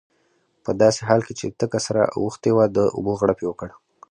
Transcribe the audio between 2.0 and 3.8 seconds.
اوښتې وه د اوبو غړپ یې وکړ.